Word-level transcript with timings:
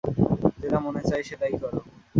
যেটা 0.61 0.77
মনে 0.85 1.01
চায় 1.09 1.23
সেটাই 1.29 1.55
করো। 1.61 1.79